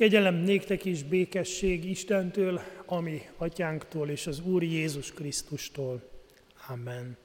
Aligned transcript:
Kegyelem 0.00 0.34
néktek 0.34 0.84
is 0.84 1.02
békesség 1.02 1.84
Istentől, 1.84 2.60
ami 2.86 3.22
atyánktól 3.36 4.08
és 4.08 4.26
az 4.26 4.40
Úr 4.40 4.62
Jézus 4.62 5.12
Krisztustól. 5.12 6.02
Amen. 6.68 7.16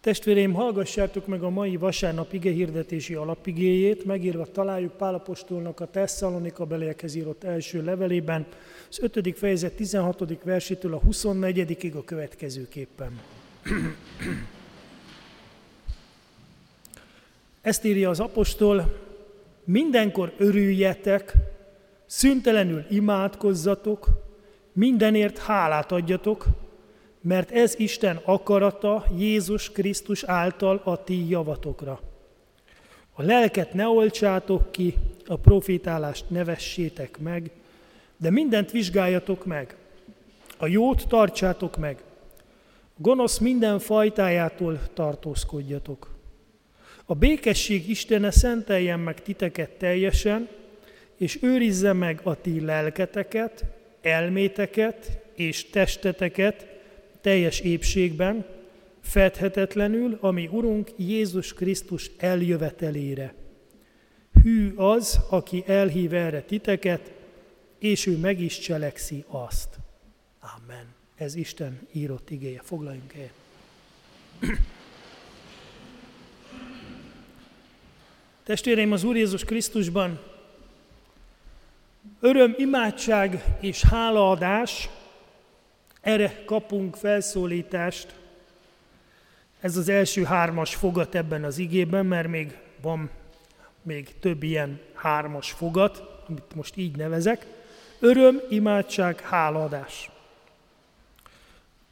Testvéreim, 0.00 0.52
hallgassátok 0.52 1.26
meg 1.26 1.42
a 1.42 1.50
mai 1.50 1.76
vasárnap 1.76 2.32
igehirdetési 2.32 3.14
alapigéjét, 3.14 4.04
megírva 4.04 4.46
találjuk 4.46 4.96
Pálapostolnak 4.96 5.80
a 5.80 5.90
Tesszalonika 5.90 6.64
beliekhez 6.64 7.14
írott 7.14 7.44
első 7.44 7.84
levelében, 7.84 8.46
az 8.88 8.98
5. 9.00 9.38
fejezet 9.38 9.72
16. 9.72 10.42
versétől 10.42 10.94
a 10.94 10.98
24. 10.98 11.92
a 11.94 12.04
következőképpen. 12.04 13.20
Ezt 17.60 17.84
írja 17.84 18.10
az 18.10 18.20
apostol, 18.20 19.04
mindenkor 19.64 20.32
örüljetek, 20.36 21.34
szüntelenül 22.06 22.84
imádkozzatok, 22.90 24.08
mindenért 24.72 25.38
hálát 25.38 25.92
adjatok, 25.92 26.46
mert 27.20 27.50
ez 27.50 27.74
Isten 27.78 28.20
akarata 28.24 29.04
Jézus 29.16 29.70
Krisztus 29.70 30.24
által 30.24 30.80
a 30.84 31.04
ti 31.04 31.28
javatokra. 31.28 32.00
A 33.12 33.22
lelket 33.22 33.72
ne 33.72 33.86
oltsátok 33.86 34.72
ki, 34.72 34.94
a 35.26 35.36
profitálást 35.36 36.30
ne 36.30 36.44
vessétek 36.44 37.18
meg, 37.18 37.50
de 38.16 38.30
mindent 38.30 38.70
vizsgáljatok 38.70 39.44
meg. 39.44 39.76
A 40.56 40.66
jót 40.66 41.08
tartsátok 41.08 41.76
meg. 41.76 42.02
Gonosz 42.96 43.38
minden 43.38 43.78
fajtájától 43.78 44.80
tartózkodjatok. 44.94 46.14
A 47.04 47.14
békesség 47.14 47.88
Istene 47.88 48.30
szenteljen 48.30 49.00
meg 49.00 49.22
titeket 49.22 49.70
teljesen, 49.70 50.48
és 51.16 51.38
őrizze 51.42 51.92
meg 51.92 52.20
a 52.22 52.40
ti 52.40 52.60
lelketeket, 52.60 53.64
elméteket 54.00 55.18
és 55.34 55.70
testeteket 55.70 56.66
teljes 57.20 57.60
épségben, 57.60 58.46
fedhetetlenül, 59.00 60.18
ami 60.20 60.48
Urunk 60.52 60.90
Jézus 60.96 61.52
Krisztus 61.52 62.10
eljövetelére. 62.18 63.34
Hű 64.42 64.74
az, 64.74 65.20
aki 65.30 65.64
elhív 65.66 66.14
erre 66.14 66.42
titeket, 66.42 67.12
és 67.78 68.06
ő 68.06 68.16
meg 68.16 68.40
is 68.40 68.58
cselekszi 68.58 69.24
azt. 69.26 69.76
Amen. 70.40 70.94
Ez 71.14 71.34
Isten 71.34 71.88
írott 71.92 72.30
igéje. 72.30 72.60
Foglaljunk 72.62 73.14
el. 73.14 73.30
Testvéreim, 78.44 78.92
az 78.92 79.04
Úr 79.04 79.16
Jézus 79.16 79.44
Krisztusban 79.44 80.20
öröm, 82.20 82.54
imádság 82.56 83.44
és 83.60 83.82
hálaadás, 83.82 84.88
erre 86.00 86.42
kapunk 86.44 86.96
felszólítást. 86.96 88.14
Ez 89.60 89.76
az 89.76 89.88
első 89.88 90.24
hármas 90.24 90.74
fogat 90.74 91.14
ebben 91.14 91.44
az 91.44 91.58
igében, 91.58 92.06
mert 92.06 92.28
még 92.28 92.58
van 92.80 93.10
még 93.82 94.18
több 94.20 94.42
ilyen 94.42 94.80
hármas 94.94 95.50
fogat, 95.50 96.22
amit 96.28 96.54
most 96.54 96.76
így 96.76 96.96
nevezek. 96.96 97.46
Öröm, 97.98 98.40
imádság, 98.48 99.20
hálaadás. 99.20 100.10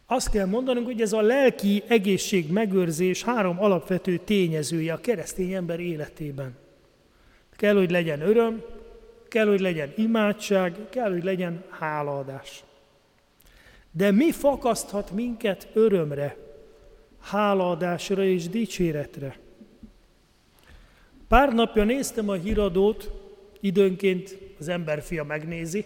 Azt 0.07 0.31
kell 0.31 0.47
mondanunk, 0.47 0.87
hogy 0.87 1.01
ez 1.01 1.12
a 1.12 1.20
lelki 1.20 1.83
egészség 1.87 2.53
megőrzés 2.53 3.23
három 3.23 3.62
alapvető 3.62 4.17
tényezője 4.17 4.92
a 4.92 5.01
keresztény 5.01 5.53
ember 5.53 5.81
életében. 5.81 6.57
Kell, 7.57 7.75
hogy 7.75 7.91
legyen 7.91 8.20
öröm, 8.20 8.62
kell, 9.34 9.46
hogy 9.46 9.60
legyen 9.60 9.92
imádság, 9.96 10.77
kell, 10.90 11.10
hogy 11.10 11.24
legyen 11.24 11.64
hálaadás. 11.68 12.64
De 13.90 14.10
mi 14.10 14.32
fakaszthat 14.32 15.10
minket 15.10 15.68
örömre, 15.72 16.36
hálaadásra 17.20 18.24
és 18.24 18.48
dicséretre? 18.48 19.39
Pár 21.28 21.52
napja 21.52 21.84
néztem 21.84 22.28
a 22.28 22.33
híradót, 22.33 23.11
időnként 23.61 24.39
az 24.58 24.68
emberfia 24.68 25.24
megnézi. 25.24 25.84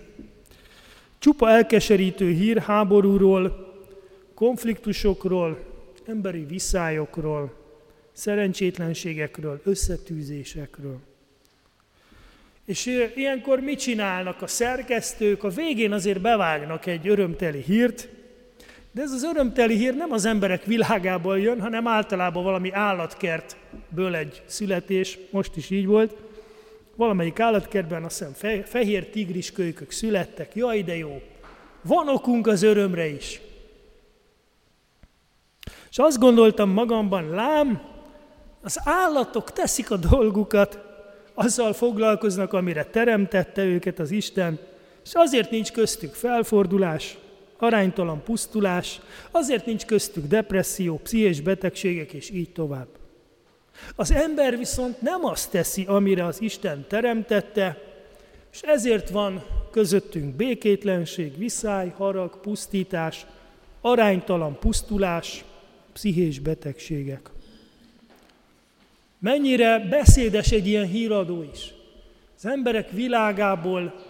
Csupa 1.18 1.50
elkeserítő 1.50 2.30
hír 2.30 2.58
háborúról, 2.58 3.72
konfliktusokról, 4.34 5.58
emberi 6.06 6.44
viszályokról, 6.44 7.54
szerencsétlenségekről, 8.12 9.60
összetűzésekről. 9.64 11.07
És 12.68 12.86
ilyenkor 13.14 13.60
mit 13.60 13.78
csinálnak 13.78 14.42
a 14.42 14.46
szerkesztők? 14.46 15.44
A 15.44 15.48
végén 15.48 15.92
azért 15.92 16.20
bevágnak 16.20 16.86
egy 16.86 17.08
örömteli 17.08 17.62
hírt, 17.62 18.08
de 18.92 19.02
ez 19.02 19.12
az 19.12 19.22
örömteli 19.22 19.76
hír 19.76 19.94
nem 19.94 20.12
az 20.12 20.24
emberek 20.24 20.64
világából 20.64 21.38
jön, 21.38 21.60
hanem 21.60 21.86
általában 21.86 22.42
valami 22.42 22.72
állatkertből 22.72 24.14
egy 24.14 24.42
születés, 24.46 25.18
most 25.30 25.56
is 25.56 25.70
így 25.70 25.86
volt. 25.86 26.16
Valamelyik 26.96 27.40
állatkertben 27.40 28.04
azt 28.04 28.18
hiszem 28.18 28.62
fehér 28.64 29.10
tigris 29.10 29.52
kölykök 29.52 29.90
születtek, 29.90 30.54
jaj 30.54 30.82
de 30.82 30.96
jó, 30.96 31.22
van 31.82 32.08
okunk 32.08 32.46
az 32.46 32.62
örömre 32.62 33.06
is. 33.06 33.40
És 35.90 35.98
azt 35.98 36.18
gondoltam 36.18 36.70
magamban, 36.70 37.30
lám, 37.30 37.82
az 38.62 38.80
állatok 38.84 39.52
teszik 39.52 39.90
a 39.90 39.96
dolgukat, 39.96 40.87
azzal 41.38 41.72
foglalkoznak, 41.72 42.52
amire 42.52 42.84
teremtette 42.84 43.64
őket 43.64 43.98
az 43.98 44.10
Isten, 44.10 44.58
és 45.04 45.10
azért 45.14 45.50
nincs 45.50 45.72
köztük 45.72 46.14
felfordulás, 46.14 47.18
aránytalan 47.58 48.22
pusztulás, 48.22 49.00
azért 49.30 49.66
nincs 49.66 49.84
köztük 49.84 50.26
depresszió, 50.26 51.00
pszichés 51.02 51.40
betegségek, 51.40 52.12
és 52.12 52.30
így 52.30 52.50
tovább. 52.50 52.86
Az 53.96 54.10
ember 54.10 54.58
viszont 54.58 55.00
nem 55.00 55.24
azt 55.24 55.50
teszi, 55.50 55.84
amire 55.84 56.24
az 56.24 56.42
Isten 56.42 56.84
teremtette, 56.88 57.82
és 58.52 58.60
ezért 58.60 59.10
van 59.10 59.44
közöttünk 59.70 60.34
békétlenség, 60.34 61.38
viszály, 61.38 61.92
harag, 61.96 62.40
pusztítás, 62.40 63.26
aránytalan 63.80 64.58
pusztulás, 64.58 65.44
pszichés 65.92 66.38
betegségek. 66.38 67.30
Mennyire 69.18 69.78
beszédes 69.78 70.50
egy 70.50 70.66
ilyen 70.66 70.86
híradó 70.86 71.42
is. 71.42 71.74
Az 72.36 72.46
emberek 72.46 72.90
világából 72.90 74.04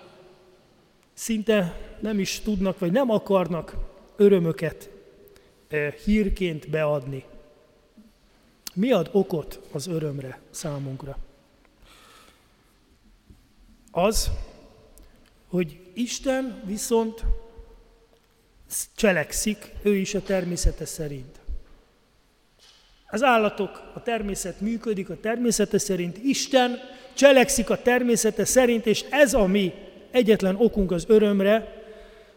szinte 1.13 1.79
nem 2.01 2.19
is 2.19 2.41
tudnak, 2.41 2.79
vagy 2.79 2.93
nem 2.93 3.11
akarnak 3.11 3.77
örömöket 4.17 4.91
eh, 5.69 5.93
hírként 5.93 6.71
beadni. 6.71 7.25
Mi 8.75 8.93
ad 8.93 9.09
okot 9.13 9.61
az 9.73 9.87
örömre 9.87 10.41
számunkra? 10.51 11.19
Az, 13.91 14.31
hogy 15.49 15.81
Isten 15.95 16.63
viszont 16.65 17.25
cselekszik, 18.97 19.73
ő 19.83 19.97
is 19.97 20.15
a 20.15 20.23
természete 20.23 20.85
szerint. 20.85 21.41
Az 23.11 23.23
állatok, 23.23 23.83
a 23.95 24.03
természet 24.03 24.61
működik 24.61 25.11
a 25.11 25.21
természete 25.21 25.79
szerint, 25.79 26.19
Isten 26.25 26.79
cselekszik 27.15 27.71
a 27.71 27.83
természete 27.83 28.45
szerint, 28.45 28.87
és 28.87 29.05
ez 29.11 29.35
a 29.35 29.47
mi 29.47 29.73
egyetlen 30.11 30.57
okunk 30.59 30.91
az 30.91 31.05
örömre, 31.09 31.83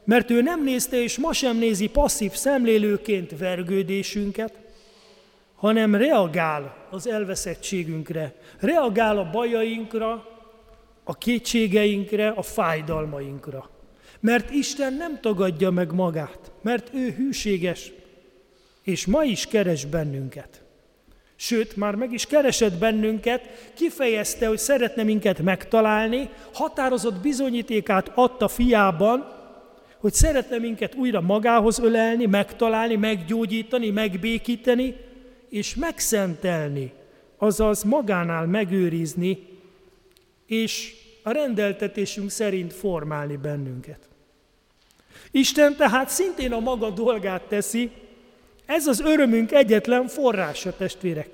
mert 0.04 0.30
ő 0.30 0.42
nem 0.42 0.64
nézte 0.64 1.02
és 1.02 1.18
ma 1.18 1.34
sem 1.34 1.58
nézi 1.58 1.88
passzív 1.88 2.32
szemlélőként 2.32 3.38
vergődésünket, 3.38 4.54
hanem 5.56 5.96
reagál 5.96 6.88
az 6.90 7.08
elveszettségünkre, 7.08 8.34
reagál 8.59 9.18
a 9.18 9.30
bajainkra, 9.30 10.26
a 11.03 11.18
kétségeinkre, 11.18 12.30
a 12.30 12.42
fájdalmainkra. 12.42 13.70
Mert 14.20 14.50
Isten 14.50 14.94
nem 14.94 15.20
tagadja 15.22 15.70
meg 15.70 15.94
magát, 15.94 16.52
mert 16.62 16.94
ő 16.94 17.09
hűséges, 17.09 17.91
és 18.84 19.06
ma 19.06 19.24
is 19.24 19.47
keres 19.47 19.85
bennünket. 19.85 20.60
Sőt, 21.43 21.76
már 21.76 21.96
meg 21.96 22.14
is 22.14 22.26
keresett 22.26 22.78
bennünket, 22.78 23.72
kifejezte, 23.73 24.47
hogy 24.47 24.58
szeretne 24.58 25.03
minket 25.03 25.40
megtalálni, 25.40 26.29
határozott 26.53 27.22
bizonyítékát 27.22 28.11
adta 28.16 28.47
fiában, 28.47 29.26
hogy 29.97 30.14
szeretne 30.14 30.58
minket 30.58 30.96
újra 30.96 31.22
magához 31.22 31.79
ölelni, 31.79 32.26
megtalálni, 32.26 32.96
meggyógyítani, 32.96 33.90
megbékíteni, 33.90 34.96
és 35.49 35.76
megszentelni, 35.76 36.91
azaz 37.38 37.84
magánál 37.84 38.46
megőrizni, 38.46 39.47
és 40.46 40.93
a 41.23 41.32
rendeltetésünk 41.32 42.29
szerint 42.29 42.73
formálni 42.73 43.35
bennünket. 43.35 43.99
Isten 45.32 45.76
tehát 45.76 46.09
szintén 46.09 46.52
a 46.52 46.59
maga 46.59 46.90
dolgát 46.90 47.41
teszi, 47.41 47.91
ez 48.66 48.87
az 48.87 48.99
örömünk 48.99 49.52
egyetlen 49.52 50.08
forrása, 50.08 50.75
testvérek. 50.75 51.29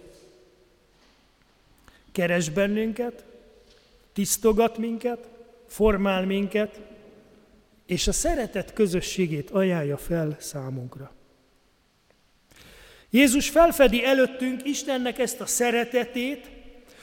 Keres 2.12 2.50
bennünket, 2.50 3.24
tisztogat 4.14 4.78
minket, 4.78 5.30
formál 5.68 6.26
minket, 6.26 6.80
és 7.86 8.08
a 8.08 8.12
szeretet 8.12 8.74
közösségét 8.74 9.50
ajánlja 9.50 9.98
fel 9.98 10.36
számunkra. 10.40 11.12
Jézus 13.10 13.50
felfedi 13.50 14.06
előttünk 14.06 14.66
Istennek 14.66 15.20
ezt 15.20 15.42
a 15.42 15.46
szeretetét, 15.46 16.50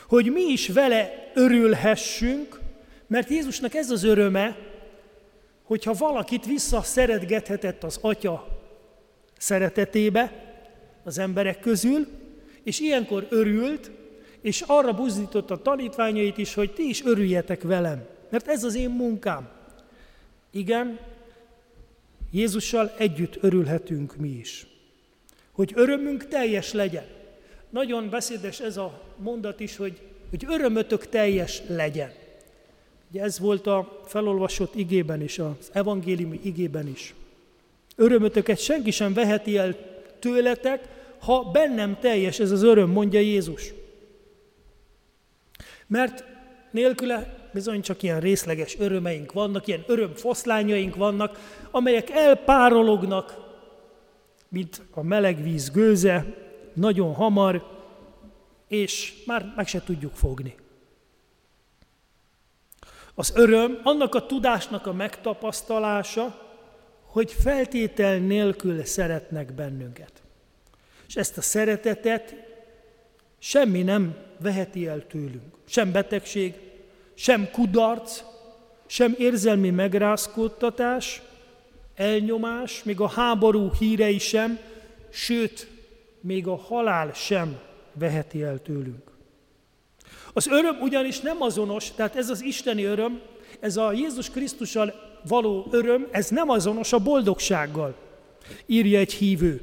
hogy 0.09 0.32
mi 0.32 0.43
is 0.43 0.69
vele 0.69 1.31
örülhessünk, 1.35 2.61
mert 3.06 3.29
Jézusnak 3.29 3.75
ez 3.75 3.91
az 3.91 4.03
öröme, 4.03 4.56
hogyha 5.62 5.93
valakit 5.93 6.47
visszaszeretgethetett 6.47 7.85
az 7.85 7.99
Atya 8.00 8.54
szeretetébe 9.44 10.32
az 11.02 11.19
emberek 11.19 11.61
közül, 11.61 12.06
és 12.62 12.81
ilyenkor 12.81 13.26
örült, 13.31 13.91
és 14.41 14.61
arra 14.67 14.93
buzdította 14.93 15.55
a 15.55 15.62
tanítványait 15.62 16.38
is, 16.38 16.55
hogy 16.55 16.73
ti 16.73 16.88
is 16.88 17.05
örüljetek 17.05 17.62
velem, 17.62 18.06
mert 18.31 18.49
ez 18.49 18.64
az 18.64 18.75
én 18.75 18.91
munkám. 18.91 19.49
Igen, 20.50 20.99
Jézussal 22.31 22.93
együtt 22.99 23.38
örülhetünk 23.41 24.17
mi 24.17 24.29
is. 24.29 24.67
Hogy 25.52 25.73
örömünk 25.75 26.29
teljes 26.29 26.73
legyen. 26.73 27.05
Nagyon 27.70 28.11
beszédes 28.11 28.61
ez 28.61 28.76
a 28.76 29.02
mondat 29.17 29.61
is, 29.61 29.76
hogy, 29.76 30.00
hogy 30.31 30.44
örömötök 30.49 31.08
teljes 31.08 31.62
legyen. 31.67 32.12
Ugye 33.11 33.23
ez 33.23 33.38
volt 33.38 33.67
a 33.67 34.00
felolvasott 34.06 34.75
igében 34.75 35.23
is, 35.23 35.38
az 35.38 35.70
evangéliumi 35.73 36.41
igében 36.43 36.88
is. 36.88 37.14
Örömötöket 37.96 38.58
senki 38.58 38.91
sem 38.91 39.12
veheti 39.12 39.56
el 39.56 39.76
tőletek, 40.19 40.88
ha 41.20 41.50
bennem 41.50 41.99
teljes 42.00 42.38
ez 42.38 42.50
az 42.50 42.62
öröm, 42.62 42.91
mondja 42.91 43.20
Jézus. 43.20 43.73
Mert 45.87 46.25
nélküle 46.70 47.49
bizony 47.52 47.82
csak 47.82 48.02
ilyen 48.02 48.20
részleges 48.20 48.79
örömeink 48.79 49.32
vannak, 49.32 49.67
ilyen 49.67 49.85
örömfoszlányaink 49.87 50.96
vannak, 50.96 51.38
amelyek 51.70 52.11
elpárolognak, 52.11 53.37
mint 54.49 54.82
a 54.91 55.02
meleg 55.02 55.43
víz 55.43 55.70
gőze, 55.70 56.25
nagyon 56.73 57.14
hamar, 57.14 57.73
és 58.69 59.12
már 59.26 59.52
meg 59.56 59.67
se 59.67 59.82
tudjuk 59.82 60.14
fogni. 60.14 60.55
Az 63.14 63.32
öröm 63.35 63.81
annak 63.82 64.14
a 64.14 64.26
tudásnak 64.26 64.87
a 64.87 64.93
megtapasztalása, 64.93 66.44
hogy 67.15 67.33
feltétel 67.33 68.19
nélkül 68.19 68.85
szeretnek 68.85 69.53
bennünket. 69.53 70.13
És 71.09 71.17
ezt 71.17 71.39
a 71.39 71.41
szeretetet 71.41 72.35
semmi 73.39 73.83
nem 73.83 74.17
veheti 74.39 74.87
el 74.87 75.07
tőlünk. 75.07 75.55
Sem 75.69 75.93
betegség, 75.93 76.55
sem 77.15 77.51
kudarc, 77.51 78.23
sem 78.87 79.15
érzelmi 79.19 79.71
megrázkódtatás, 79.71 81.23
elnyomás, 81.95 82.83
még 82.83 83.01
a 83.01 83.09
háború 83.09 83.73
hírei 83.79 84.19
sem, 84.19 84.59
sőt, 85.11 85.69
még 86.21 86.47
a 86.47 86.57
halál 86.57 87.13
sem 87.13 87.59
veheti 87.93 88.43
el 88.43 88.63
tőlünk. 88.63 89.11
Az 90.33 90.47
öröm 90.47 90.81
ugyanis 90.81 91.21
nem 91.21 91.43
azonos, 91.43 91.91
tehát 91.91 92.17
ez 92.17 92.31
az 92.31 92.43
isteni 92.43 92.85
öröm, 92.85 93.21
ez 93.61 93.77
a 93.77 93.93
Jézus 93.93 94.31
Krisztussal 94.31 95.13
való 95.29 95.67
öröm, 95.71 96.09
ez 96.11 96.29
nem 96.29 96.49
azonos 96.49 96.93
a 96.93 96.99
boldogsággal, 96.99 97.94
írja 98.67 98.99
egy 98.99 99.12
hívő. 99.12 99.61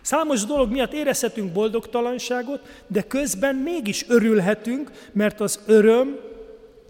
Számos 0.00 0.44
dolog 0.44 0.70
miatt 0.70 0.92
érezhetünk 0.92 1.52
boldogtalanságot, 1.52 2.60
de 2.86 3.02
közben 3.02 3.56
mégis 3.56 4.04
örülhetünk, 4.08 4.90
mert 5.12 5.40
az 5.40 5.60
öröm 5.66 6.18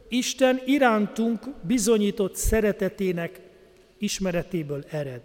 Isten 0.09 0.61
irántunk 0.64 1.41
bizonyított 1.61 2.37
szeretetének 2.37 3.41
ismeretéből 3.99 4.85
ered. 4.91 5.20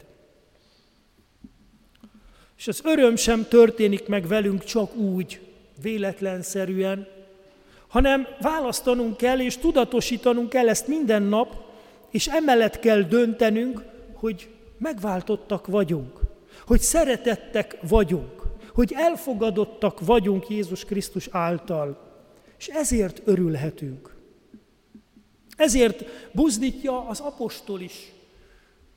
És 2.58 2.68
az 2.68 2.82
öröm 2.84 3.16
sem 3.16 3.48
történik 3.48 4.08
meg 4.08 4.28
velünk 4.28 4.64
csak 4.64 4.96
úgy, 4.96 5.40
véletlenszerűen, 5.82 7.08
hanem 7.88 8.28
választanunk 8.42 9.18
kell 9.18 9.40
és 9.40 9.58
tudatosítanunk 9.58 10.50
kell 10.50 10.70
ezt 10.70 10.88
minden 10.88 11.24
nap, 11.24 11.67
és 12.12 12.28
emellett 12.28 12.80
kell 12.80 13.02
döntenünk, 13.02 13.84
hogy 14.14 14.50
megváltottak 14.78 15.68
vagyunk, 15.68 16.20
hogy 16.66 16.80
szeretettek 16.80 17.78
vagyunk, 17.82 18.42
hogy 18.74 18.94
elfogadottak 18.96 20.06
vagyunk 20.06 20.50
Jézus 20.50 20.86
Krisztus 20.86 21.28
által, 21.32 21.98
és 22.58 22.68
ezért 22.68 23.22
örülhetünk. 23.26 24.16
Ezért 25.58 26.06
buzdítja 26.32 27.08
az 27.08 27.20
apostol 27.20 27.82
is 27.82 28.12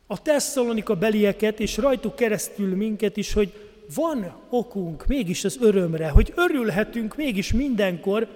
a 0.06 0.22
Tesszalonika 0.22 0.94
belieket, 0.94 1.60
és 1.60 1.76
rajtuk 1.76 2.14
keresztül 2.14 2.76
minket 2.76 3.16
is, 3.16 3.32
hogy 3.32 3.52
van 3.94 4.32
okunk 4.50 5.06
mégis 5.06 5.44
az 5.44 5.58
örömre, 5.60 6.08
hogy 6.08 6.32
örülhetünk 6.36 7.16
mégis 7.16 7.52
mindenkor, 7.52 8.28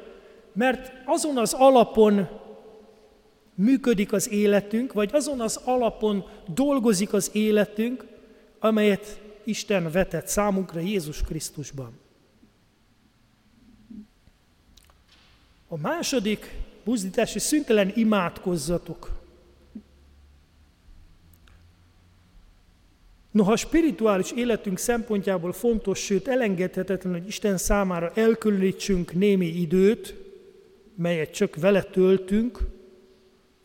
mert 0.52 0.92
azon 1.04 1.38
az 1.38 1.52
alapon 1.52 2.28
működik 3.54 4.12
az 4.12 4.30
életünk, 4.30 4.92
vagy 4.92 5.10
azon 5.12 5.40
az 5.40 5.60
alapon 5.64 6.24
dolgozik 6.46 7.12
az 7.12 7.30
életünk, 7.32 8.04
amelyet 8.58 9.20
Isten 9.44 9.90
vetett 9.90 10.26
számunkra 10.26 10.80
Jézus 10.80 11.22
Krisztusban. 11.22 11.92
A 15.68 15.76
második 15.76 16.54
buzdítási 16.84 17.38
szüntelen 17.38 17.92
imádkozzatok. 17.94 19.22
Noha 23.30 23.56
spirituális 23.56 24.32
életünk 24.32 24.78
szempontjából 24.78 25.52
fontos, 25.52 25.98
sőt 25.98 26.28
elengedhetetlen, 26.28 27.12
hogy 27.12 27.26
Isten 27.26 27.56
számára 27.56 28.12
elkülönítsünk 28.14 29.12
némi 29.12 29.46
időt, 29.46 30.14
melyet 30.96 31.30
csak 31.30 31.56
vele 31.56 31.82
töltünk, 31.82 32.58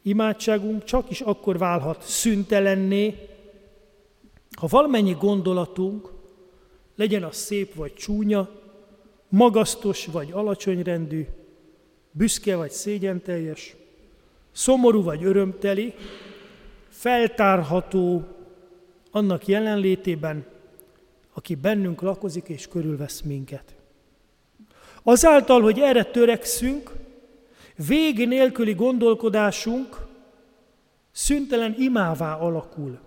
imádságunk 0.01 0.84
csak 0.84 1.10
is 1.10 1.22
akkor 1.22 1.57
válhat 1.57 2.01
szüntelenné, 2.01 3.28
ha 4.57 4.68
valamennyi 4.68 5.16
gondolatunk, 5.19 6.12
legyen 6.96 7.24
az 7.24 7.36
szép 7.36 7.74
vagy 7.74 7.94
csúnya, 7.94 8.50
magasztos 9.30 10.06
vagy 10.06 10.31
alacsonyrendű, 10.31 11.28
büszke 12.12 12.56
vagy 12.56 12.72
szégyenteljes, 12.72 13.75
szomorú 14.51 15.04
vagy 15.04 15.24
örömteli, 15.24 15.94
feltárható 16.90 18.23
annak 19.12 19.47
jelenlétében, 19.47 20.45
aki 21.33 21.56
bennünk 21.56 22.02
lakozik 22.02 22.47
és 22.47 22.68
körülvesz 22.68 23.21
minket. 23.21 23.76
Azáltal, 25.04 25.62
hogy 25.62 25.80
erre 25.80 26.04
törekszünk, 26.04 26.92
vég 27.88 28.28
nélküli 28.28 28.74
gondolkodásunk 28.74 30.07
szüntelen 31.12 31.76
imává 31.78 32.36
alakul, 32.36 33.00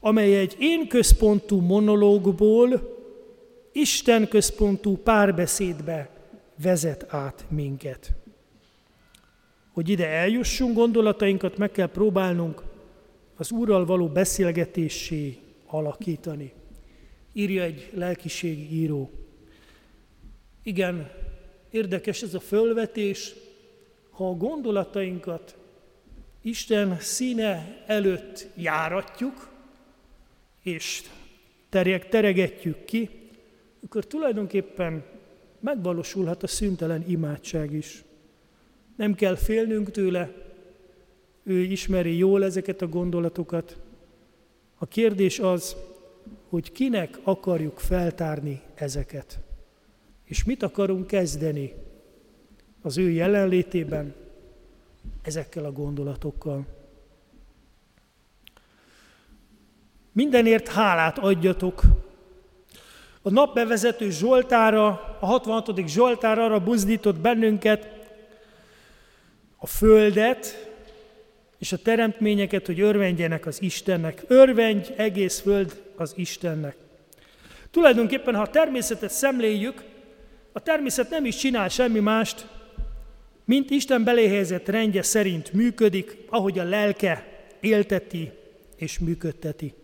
amely 0.00 0.38
egy 0.38 0.56
én 0.58 0.88
központú 0.88 1.60
monológból 1.60 2.98
Isten 3.72 4.28
központú 4.28 4.96
párbeszédbe 4.96 6.10
vezet 6.62 7.06
át 7.08 7.44
minket. 7.48 8.12
Hogy 9.72 9.88
ide 9.88 10.06
eljussunk, 10.06 10.74
gondolatainkat 10.74 11.56
meg 11.56 11.70
kell 11.70 11.86
próbálnunk 11.86 12.62
az 13.36 13.50
Úrral 13.50 13.84
való 13.84 14.08
beszélgetésé 14.08 15.38
alakítani. 15.66 16.52
Írja 17.32 17.62
egy 17.62 17.90
lelkiségi 17.94 18.74
író. 18.74 19.10
Igen, 20.62 21.10
érdekes 21.70 22.22
ez 22.22 22.34
a 22.34 22.40
fölvetés, 22.40 23.34
ha 24.10 24.28
a 24.28 24.36
gondolatainkat 24.36 25.56
Isten 26.42 26.98
színe 27.00 27.84
előtt 27.86 28.46
járatjuk, 28.54 29.48
és 30.62 31.02
tereg, 31.68 32.08
teregetjük 32.08 32.84
ki, 32.84 33.10
akkor 33.84 34.06
tulajdonképpen 34.06 35.04
megvalósulhat 35.60 36.42
a 36.42 36.46
szüntelen 36.46 37.04
imádság 37.08 37.72
is. 37.72 38.04
Nem 38.96 39.14
kell 39.14 39.36
félnünk 39.36 39.90
tőle, 39.90 40.32
ő 41.42 41.58
ismeri 41.62 42.16
jól 42.16 42.44
ezeket 42.44 42.82
a 42.82 42.88
gondolatokat. 42.88 43.78
A 44.78 44.86
kérdés 44.86 45.38
az, 45.38 45.76
hogy 46.48 46.72
kinek 46.72 47.18
akarjuk 47.22 47.78
feltárni 47.78 48.60
ezeket, 48.74 49.38
és 50.30 50.44
mit 50.44 50.62
akarunk 50.62 51.06
kezdeni 51.06 51.74
az 52.82 52.98
ő 52.98 53.10
jelenlétében 53.10 54.14
ezekkel 55.22 55.64
a 55.64 55.72
gondolatokkal. 55.72 56.66
Mindenért 60.12 60.68
hálát 60.68 61.18
adjatok. 61.18 61.82
A 63.22 63.30
napbevezető 63.30 64.10
Zsoltára, 64.10 64.86
a 65.20 65.26
66. 65.26 65.88
Zsoltára 65.88 66.44
arra 66.44 66.60
buzdított 66.60 67.20
bennünket, 67.20 67.88
a 69.56 69.66
földet 69.66 70.70
és 71.58 71.72
a 71.72 71.78
teremtményeket, 71.82 72.66
hogy 72.66 72.80
örvendjenek 72.80 73.46
az 73.46 73.62
Istennek. 73.62 74.24
Örvendj 74.26 74.92
egész 74.96 75.40
föld 75.40 75.82
az 75.96 76.12
Istennek. 76.16 76.76
Tulajdonképpen, 77.70 78.34
ha 78.34 78.42
a 78.42 78.50
természetet 78.50 79.10
szemléljük, 79.10 79.89
a 80.52 80.60
természet 80.60 81.10
nem 81.10 81.24
is 81.24 81.36
csinál 81.36 81.68
semmi 81.68 82.00
mást, 82.00 82.46
mint 83.44 83.70
Isten 83.70 84.04
beléhelyezett 84.04 84.68
rendje 84.68 85.02
szerint 85.02 85.52
működik, 85.52 86.16
ahogy 86.28 86.58
a 86.58 86.64
lelke 86.64 87.26
élteti 87.60 88.30
és 88.76 88.98
működteti. 88.98 89.74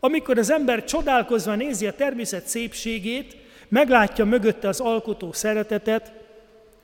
Amikor 0.00 0.38
az 0.38 0.50
ember 0.50 0.84
csodálkozva 0.84 1.54
nézi 1.54 1.86
a 1.86 1.94
természet 1.94 2.46
szépségét, 2.46 3.36
meglátja 3.68 4.24
mögötte 4.24 4.68
az 4.68 4.80
alkotó 4.80 5.32
szeretetet, 5.32 6.12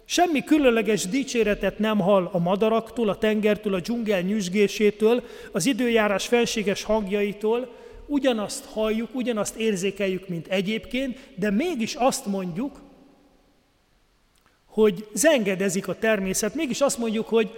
semmi 0.04 0.45
különleges 0.45 1.09
dicséretet 1.09 1.78
nem 1.78 1.99
hall 1.99 2.28
a 2.33 2.38
madaraktól, 2.38 3.09
a 3.09 3.18
tengertől, 3.18 3.75
a 3.75 3.80
dzsungel 3.80 4.21
nyüzsgésétől, 4.21 5.23
az 5.52 5.66
időjárás 5.66 6.26
fenséges 6.26 6.83
hangjaitól, 6.83 7.75
ugyanazt 8.09 8.65
halljuk, 8.65 9.15
ugyanazt 9.15 9.57
érzékeljük, 9.57 10.29
mint 10.29 10.47
egyébként, 10.47 11.19
de 11.35 11.50
mégis 11.50 11.95
azt 11.95 12.27
mondjuk, 12.27 12.81
hogy 14.67 15.09
zengedezik 15.12 15.88
a 15.88 15.99
természet, 15.99 16.55
mégis 16.55 16.81
azt 16.81 16.99
mondjuk, 16.99 17.29
hogy 17.29 17.50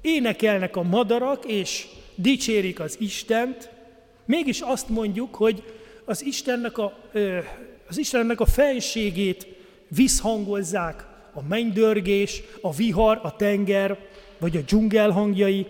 énekelnek 0.00 0.76
a 0.76 0.82
madarak, 0.82 1.44
és 1.44 1.86
dicsérik 2.14 2.80
az 2.80 2.96
Istent, 3.00 3.70
mégis 4.24 4.60
azt 4.60 4.88
mondjuk, 4.88 5.34
hogy 5.34 5.62
az 6.04 6.24
Istennek 6.24 6.78
a, 6.78 6.98
az 7.88 7.98
Istennek 7.98 8.40
a 8.40 8.46
fenségét 8.46 9.46
visszhangozzák 9.88 11.06
a 11.32 11.42
mennydörgés, 11.42 12.42
a 12.60 12.72
vihar, 12.72 13.20
a 13.22 13.36
tenger, 13.36 13.98
vagy 14.38 14.56
a 14.56 14.60
dzsungel 14.60 15.10
hangjai, 15.10 15.66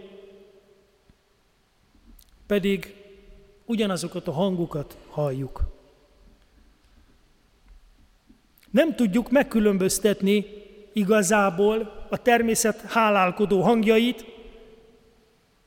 pedig 2.47 2.95
ugyanazokat 3.67 4.29
a 4.29 4.33
hangokat 4.33 4.97
halljuk. 5.09 5.61
Nem 8.71 8.95
tudjuk 8.95 9.31
megkülönböztetni 9.31 10.47
igazából 10.93 12.07
a 12.11 12.17
természet 12.17 12.81
hálálkodó 12.81 13.63
hangjait 13.63 14.25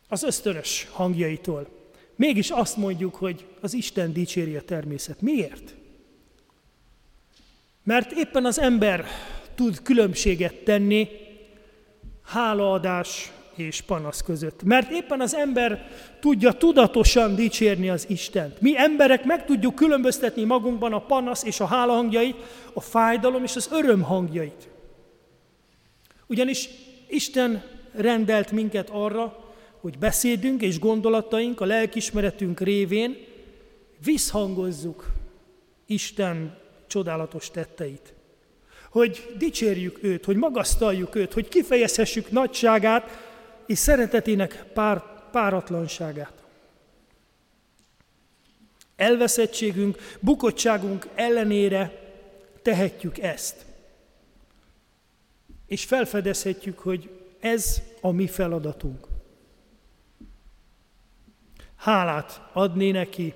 az 0.08 0.24
ösztönös 0.24 0.88
hangjaitól. 0.92 1.68
Mégis 2.16 2.50
azt 2.50 2.78
mondjuk, 2.78 3.16
hogy 3.16 3.46
az 3.62 3.74
Isten 3.74 4.14
dicséri 4.14 4.56
a 4.56 4.62
természet. 4.62 5.22
Miért? 5.22 5.76
Mert 7.84 8.12
éppen 8.12 8.46
az 8.46 8.60
ember 8.60 9.06
tud 9.56 9.82
különbséget 9.82 10.54
tenni 10.54 11.08
hálaadás 12.24 13.32
és 13.64 13.82
panasz 13.82 14.22
között. 14.22 14.64
Mert 14.64 14.92
éppen 14.92 15.22
az 15.22 15.36
ember 15.36 15.90
tudja 16.20 16.52
tudatosan 16.52 17.36
dicsérni 17.36 17.90
az 17.90 18.06
Istent. 18.10 18.62
Mi 18.62 18.78
emberek 18.78 19.26
meg 19.26 19.46
tudjuk 19.46 19.76
különböztetni 19.76 20.44
magunkban 20.44 20.94
a 20.94 21.06
panasz 21.06 21.44
és 21.44 21.60
a 21.60 21.66
hála 21.66 21.94
hangjait, 21.94 22.36
a 22.74 22.82
fájdalom 22.82 23.44
és 23.44 23.56
az 23.56 23.70
öröm 23.72 24.02
hangjait. 24.02 24.68
Ugyanis 26.28 26.70
Isten 27.08 27.64
rendelt 27.92 28.52
minket 28.52 28.90
arra, 28.90 29.54
hogy 29.82 29.98
beszédünk 29.98 30.62
és 30.62 30.80
gondolataink 30.80 31.62
a 31.62 31.66
lelkismeretünk 31.66 32.60
révén 32.60 33.18
visszhangozzuk 34.04 35.12
Isten 35.86 36.58
csodálatos 36.88 37.52
tetteit. 37.52 38.14
Hogy 38.92 39.34
dicsérjük 39.38 40.00
őt, 40.02 40.26
hogy 40.26 40.36
magasztaljuk 40.36 41.16
őt, 41.16 41.34
hogy 41.34 41.48
kifejezhessük 41.48 42.32
nagyságát 42.32 43.29
és 43.70 43.78
szeretetének 43.78 44.66
pár, 44.74 45.04
páratlanságát. 45.32 46.34
Elveszettségünk, 48.96 49.98
bukottságunk 50.20 51.08
ellenére 51.16 51.92
tehetjük 52.62 53.18
ezt. 53.18 53.66
És 55.68 55.86
felfedezhetjük, 55.86 56.80
hogy 56.80 57.10
ez 57.40 57.82
a 58.02 58.12
mi 58.12 58.28
feladatunk. 58.28 59.08
Hálát 61.76 62.42
adni 62.54 62.92
neki, 62.92 63.34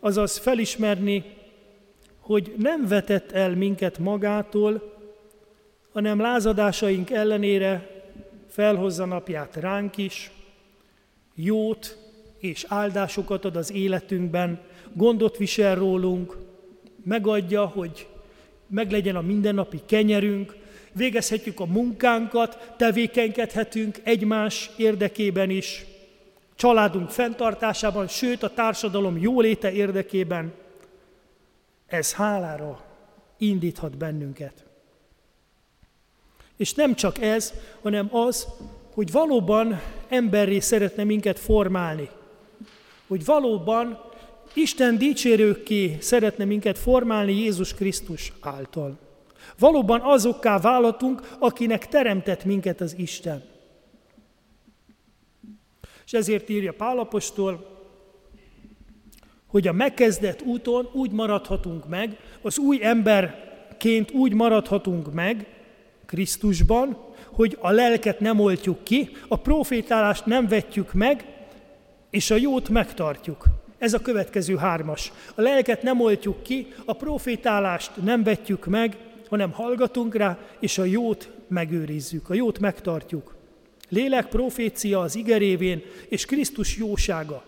azaz 0.00 0.38
felismerni, 0.38 1.36
hogy 2.20 2.54
nem 2.58 2.86
vetett 2.86 3.32
el 3.32 3.50
minket 3.50 3.98
magától, 3.98 4.96
hanem 5.92 6.20
lázadásaink 6.20 7.10
ellenére 7.10 7.95
felhozza 8.56 9.04
napját 9.04 9.56
ránk 9.56 9.96
is, 9.96 10.30
jót 11.34 11.98
és 12.38 12.64
áldásokat 12.68 13.44
ad 13.44 13.56
az 13.56 13.72
életünkben, 13.72 14.60
gondot 14.92 15.36
visel 15.36 15.74
rólunk, 15.74 16.36
megadja, 17.04 17.66
hogy 17.66 18.06
meglegyen 18.66 19.16
a 19.16 19.20
mindennapi 19.20 19.80
kenyerünk, 19.86 20.56
végezhetjük 20.92 21.60
a 21.60 21.66
munkánkat, 21.66 22.74
tevékenykedhetünk 22.76 24.00
egymás 24.02 24.70
érdekében 24.76 25.50
is, 25.50 25.84
családunk 26.54 27.10
fenntartásában, 27.10 28.08
sőt 28.08 28.42
a 28.42 28.54
társadalom 28.54 29.18
jóléte 29.18 29.72
érdekében. 29.72 30.52
Ez 31.86 32.12
hálára 32.12 32.84
indíthat 33.38 33.96
bennünket. 33.96 34.65
És 36.56 36.74
nem 36.74 36.94
csak 36.94 37.22
ez, 37.22 37.52
hanem 37.82 38.08
az, 38.14 38.46
hogy 38.94 39.12
valóban 39.12 39.80
emberré 40.08 40.58
szeretne 40.58 41.04
minket 41.04 41.38
formálni. 41.38 42.08
Hogy 43.06 43.24
valóban 43.24 44.00
Isten 44.54 44.98
dicsérőkké 44.98 45.96
szeretne 46.00 46.44
minket 46.44 46.78
formálni 46.78 47.32
Jézus 47.32 47.74
Krisztus 47.74 48.32
által. 48.40 48.98
Valóban 49.58 50.00
azokká 50.00 50.58
vállatunk, 50.58 51.36
akinek 51.38 51.88
teremtett 51.88 52.44
minket 52.44 52.80
az 52.80 52.94
Isten. 52.98 53.44
És 56.04 56.12
ezért 56.12 56.48
írja 56.48 56.72
Pálapostól, 56.72 57.74
hogy 59.46 59.66
a 59.66 59.72
megkezdett 59.72 60.42
úton 60.42 60.88
úgy 60.92 61.10
maradhatunk 61.10 61.88
meg, 61.88 62.18
az 62.42 62.58
új 62.58 62.84
emberként 62.84 64.10
úgy 64.10 64.32
maradhatunk 64.32 65.12
meg, 65.12 65.55
Krisztusban, 66.06 66.96
hogy 67.30 67.56
a 67.60 67.70
lelket 67.70 68.20
nem 68.20 68.40
oltjuk 68.40 68.84
ki, 68.84 69.10
a 69.28 69.36
profétálást 69.36 70.26
nem 70.26 70.48
vetjük 70.48 70.92
meg, 70.92 71.24
és 72.10 72.30
a 72.30 72.36
jót 72.36 72.68
megtartjuk. 72.68 73.44
Ez 73.78 73.94
a 73.94 73.98
következő 73.98 74.56
hármas. 74.56 75.12
A 75.34 75.40
lelket 75.40 75.82
nem 75.82 76.00
oltjuk 76.00 76.42
ki, 76.42 76.66
a 76.84 76.92
profétálást 76.92 77.90
nem 78.02 78.22
vetjük 78.22 78.66
meg, 78.66 78.96
hanem 79.28 79.52
hallgatunk 79.52 80.14
rá, 80.14 80.38
és 80.60 80.78
a 80.78 80.84
jót 80.84 81.30
megőrizzük, 81.48 82.30
a 82.30 82.34
jót 82.34 82.58
megtartjuk. 82.58 83.34
Lélek 83.88 84.28
profécia 84.28 85.00
az 85.00 85.16
igerévén, 85.16 85.82
és 86.08 86.24
Krisztus 86.24 86.76
jósága. 86.76 87.44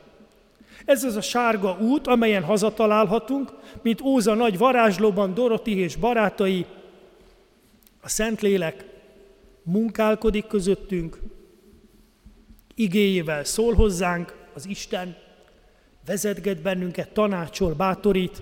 Ez 0.85 1.05
az 1.05 1.17
a 1.17 1.21
sárga 1.21 1.79
út, 1.81 2.07
amelyen 2.07 2.43
hazatalálhatunk, 2.43 3.53
mint 3.83 4.01
Óza 4.01 4.35
nagy 4.35 4.59
varázslóban 4.59 5.35
Doroti 5.35 5.79
és 5.79 5.97
barátai 5.97 6.67
a 8.01 8.09
Szentlélek 8.09 8.85
munkálkodik 9.63 10.47
közöttünk, 10.47 11.19
igéjével 12.75 13.45
szól 13.45 13.75
hozzánk 13.75 14.49
az 14.55 14.67
Isten, 14.67 15.17
vezetget 16.07 16.63
bennünket, 16.63 17.13
tanácsol, 17.13 17.75
bátorít, 17.75 18.41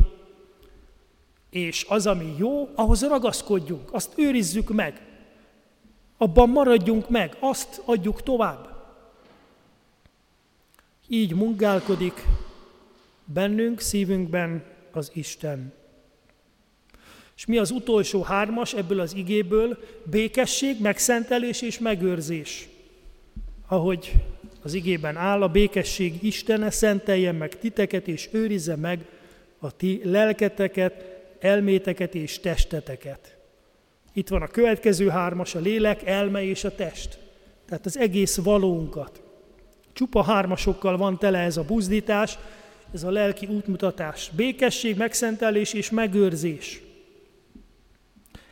és 1.50 1.86
az, 1.88 2.06
ami 2.06 2.34
jó, 2.38 2.68
ahhoz 2.74 3.02
ragaszkodjunk, 3.02 3.92
azt 3.92 4.12
őrizzük 4.16 4.72
meg, 4.72 5.06
abban 6.16 6.48
maradjunk 6.48 7.08
meg, 7.08 7.36
azt 7.40 7.82
adjuk 7.84 8.22
tovább. 8.22 8.74
Így 11.08 11.34
munkálkodik 11.34 12.26
bennünk, 13.24 13.80
szívünkben 13.80 14.64
az 14.92 15.10
Isten. 15.14 15.72
És 17.36 17.46
mi 17.46 17.56
az 17.58 17.70
utolsó 17.70 18.22
hármas 18.22 18.74
ebből 18.74 19.00
az 19.00 19.14
igéből? 19.14 19.78
Békesség, 20.04 20.80
megszentelés 20.80 21.62
és 21.62 21.78
megőrzés. 21.78 22.68
Ahogy 23.68 24.12
az 24.62 24.74
igében 24.74 25.16
áll, 25.16 25.42
a 25.42 25.48
békesség 25.48 26.22
Istene 26.22 26.70
szenteljen 26.70 27.34
meg 27.34 27.58
titeket 27.58 28.08
és 28.08 28.28
őrizze 28.32 28.76
meg 28.76 29.06
a 29.58 29.76
ti 29.76 30.00
lelketeket, 30.04 31.04
elméteket 31.40 32.14
és 32.14 32.40
testeteket. 32.40 33.36
Itt 34.12 34.28
van 34.28 34.42
a 34.42 34.46
következő 34.46 35.08
hármas, 35.08 35.54
a 35.54 35.58
lélek, 35.58 36.06
elme 36.06 36.42
és 36.42 36.64
a 36.64 36.74
test. 36.74 37.18
Tehát 37.66 37.86
az 37.86 37.98
egész 37.98 38.36
valónkat. 38.36 39.22
Csupa 39.92 40.22
hármasokkal 40.22 40.96
van 40.96 41.18
tele 41.18 41.38
ez 41.38 41.56
a 41.56 41.64
buzdítás, 41.64 42.38
ez 42.94 43.04
a 43.04 43.10
lelki 43.10 43.46
útmutatás. 43.46 44.30
Békesség, 44.36 44.96
megszentelés 44.96 45.72
és 45.72 45.90
megőrzés. 45.90 46.80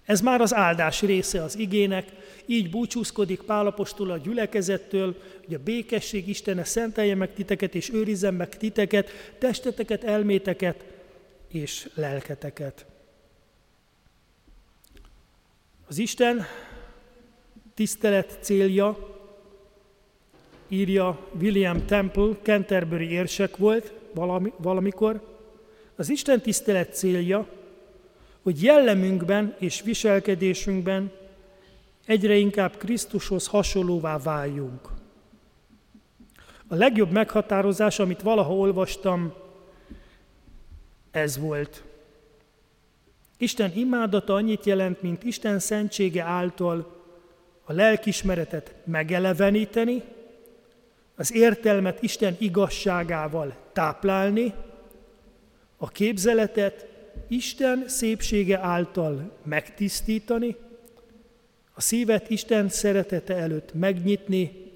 Ez 0.05 0.21
már 0.21 0.41
az 0.41 0.55
áldás 0.55 1.03
része 1.03 1.43
az 1.43 1.59
igének, 1.59 2.09
így 2.47 2.71
búcsúzkodik 2.71 3.43
Pálapostól 3.43 4.11
a 4.11 4.17
gyülekezettől, 4.17 5.17
hogy 5.45 5.55
a 5.55 5.63
békesség 5.65 6.29
Istene 6.29 6.65
szentelje 6.65 7.15
meg 7.15 7.35
titeket, 7.35 7.75
és 7.75 7.93
őrizzen 7.93 8.35
meg 8.35 8.57
titeket, 8.57 9.11
testeteket, 9.39 10.05
elméteket 10.05 10.85
és 11.49 11.89
lelketeket. 11.95 12.87
Az 15.87 15.99
Isten 15.99 16.47
tisztelet 17.75 18.39
célja, 18.41 19.19
írja 20.69 21.29
William 21.41 21.87
Temple, 21.87 22.33
Canterbury 22.43 23.11
érsek 23.11 23.57
volt 23.57 23.93
valami, 24.15 24.53
valamikor, 24.57 25.33
az 25.97 26.11
Isten 26.11 26.41
tisztelet 26.41 26.95
célja, 26.95 27.49
hogy 28.45 28.63
jellemünkben 28.63 29.55
és 29.59 29.83
viselkedésünkben 29.83 31.13
egyre 32.07 32.35
inkább 32.35 32.77
Krisztushoz 32.77 33.47
hasonlóvá 33.47 34.19
váljunk. 34.19 34.89
A 36.69 36.75
legjobb 36.75 37.11
meghatározás, 37.11 37.99
amit 37.99 38.23
valaha 38.23 38.55
olvastam, 38.57 39.33
ez 41.11 41.39
volt. 41.39 41.83
Isten 43.37 43.73
imádata 43.75 44.35
annyit 44.35 44.65
jelent, 44.65 45.03
mint 45.03 45.25
Isten 45.25 45.59
szentsége 45.59 46.23
által 46.23 47.03
a 47.65 47.73
lelkismeretet 47.73 48.75
megeleveníteni, 48.85 50.03
az 51.17 51.35
értelmet 51.35 52.03
Isten 52.03 52.37
igazságával 52.39 53.57
táplálni, 53.73 54.55
a 55.77 55.89
képzeletet 55.89 56.94
Isten 57.35 57.89
szépsége 57.89 58.59
által 58.59 59.39
megtisztítani, 59.43 60.57
a 61.73 61.81
szívet 61.81 62.31
Isten 62.31 62.69
szeretete 62.69 63.35
előtt 63.35 63.75
megnyitni, 63.75 64.73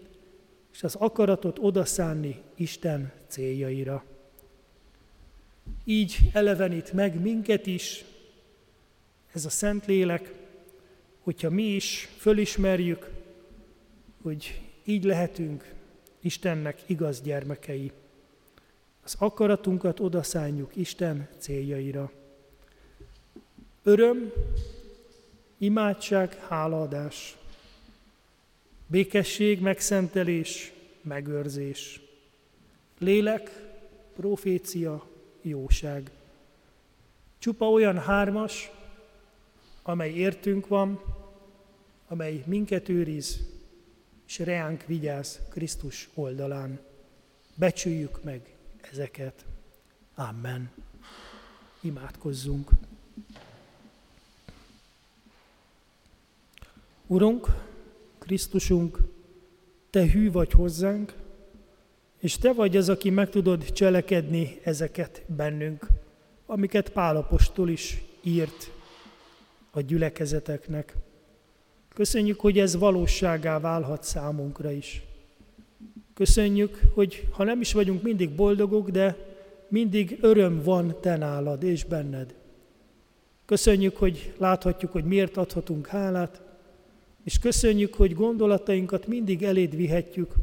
és 0.73 0.83
az 0.83 0.95
akaratot 0.95 1.59
odaszánni 1.61 2.43
Isten 2.57 3.13
céljaira. 3.27 4.05
Így 5.85 6.19
elevenít 6.33 6.93
meg 6.93 7.21
minket 7.21 7.67
is 7.67 8.05
ez 9.33 9.45
a 9.45 9.51
Szentlélek, 9.51 10.33
hogyha 11.21 11.51
mi 11.51 11.63
is 11.63 12.09
fölismerjük, 12.17 13.11
hogy 14.23 14.61
így 14.85 15.05
lehetünk 15.05 15.75
Istennek 16.21 16.83
igaz 16.87 17.21
gyermekei. 17.21 17.93
Az 19.05 19.15
akaratunkat 19.19 20.01
odaszánjuk 20.01 20.77
Isten 20.77 21.29
céljaira. 21.39 22.13
Öröm, 23.89 24.33
imádság, 25.59 26.35
hálaadás, 26.35 27.37
békesség, 28.87 29.61
megszentelés, 29.61 30.73
megőrzés, 31.03 32.01
lélek, 32.99 33.51
profécia, 34.17 35.07
jóság. 35.43 36.11
Csupa 37.39 37.71
olyan 37.71 37.99
hármas, 37.99 38.71
amely 39.83 40.13
értünk 40.13 40.67
van, 40.67 41.01
amely 42.09 42.43
minket 42.47 42.89
őriz, 42.89 43.41
és 44.27 44.39
reánk 44.39 44.85
vigyáz 44.87 45.41
Krisztus 45.51 46.09
oldalán. 46.15 46.81
Becsüljük 47.55 48.25
meg 48.25 48.57
ezeket. 48.93 49.45
Amen. 50.15 50.71
Imádkozzunk. 51.81 52.71
Urunk, 57.11 57.47
Krisztusunk, 58.19 58.99
Te 59.91 60.11
hű 60.11 60.33
vagy 60.33 60.53
hozzánk, 60.53 61.15
és 62.19 62.39
Te 62.39 62.53
vagy 62.53 62.77
az, 62.77 62.89
aki 62.89 63.11
meg 63.11 63.31
tudod 63.31 63.73
cselekedni 63.73 64.61
ezeket 64.63 65.23
bennünk, 65.27 65.87
amiket 66.47 66.89
Pálapostól 66.89 67.69
is 67.69 68.03
írt 68.23 68.71
a 69.71 69.81
gyülekezeteknek. 69.81 70.97
Köszönjük, 71.95 72.41
hogy 72.41 72.59
ez 72.59 72.77
valóságá 72.77 73.61
válhat 73.61 74.03
számunkra 74.03 74.71
is. 74.71 75.03
Köszönjük, 76.15 76.81
hogy 76.95 77.29
ha 77.31 77.45
nem 77.45 77.61
is 77.61 77.73
vagyunk 77.73 78.03
mindig 78.03 78.31
boldogok, 78.31 78.91
de 78.91 79.17
mindig 79.69 80.19
öröm 80.21 80.63
van 80.63 81.01
te 81.01 81.17
nálad 81.17 81.63
és 81.63 81.85
benned. 81.85 82.35
Köszönjük, 83.45 83.97
hogy 83.97 84.35
láthatjuk, 84.39 84.93
hogy 84.93 85.05
miért 85.05 85.37
adhatunk 85.37 85.87
hálát, 85.87 86.47
és 87.25 87.39
köszönjük, 87.39 87.95
hogy 87.95 88.15
gondolatainkat 88.15 89.07
mindig 89.07 89.43
eléd 89.43 89.77
vihetjük, 89.77 90.35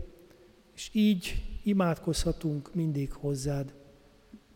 és 0.76 0.90
így 0.92 1.44
imádkozhatunk 1.64 2.74
mindig 2.74 3.12
hozzád. 3.12 3.74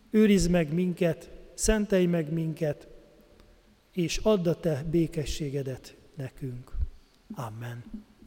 Őrizd 0.09 0.49
meg 0.49 0.73
minket, 0.73 1.31
szentelj 1.53 2.05
meg 2.05 2.33
minket, 2.33 2.87
és 3.91 4.17
add 4.17 4.47
a 4.47 4.59
te 4.59 4.85
békességedet 4.89 5.95
nekünk. 6.15 6.71
Amen. 7.33 7.83